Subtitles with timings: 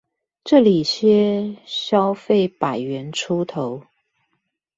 [0.43, 3.83] 這裡些消費百元出頭